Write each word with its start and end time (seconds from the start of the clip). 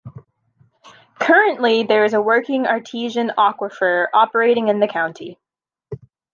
Currently 1.19 1.83
there 1.83 2.03
is 2.05 2.15
a 2.15 2.21
working 2.23 2.65
Artesian 2.65 3.33
aquifer 3.37 4.07
operating 4.15 4.67
in 4.67 4.79
the 4.79 4.87
county. 4.87 5.37